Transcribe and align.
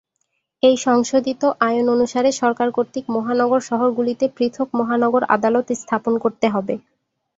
এই 0.63 0.75
সংশোধিত 0.85 1.41
আইন 1.67 1.85
অনুসারে, 1.89 2.29
সরকার 2.41 2.67
কর্তৃক 2.71 3.05
মহানগর 3.15 3.61
শহরগুলিতে 3.69 4.25
পৃথক 4.37 4.67
মহানগর 4.79 5.23
আদালত 5.35 5.67
স্থাপন 5.81 6.13
করতে 6.23 6.47
হবে। 6.49 6.73